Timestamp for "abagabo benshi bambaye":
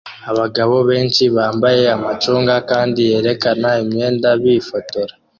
0.31-1.83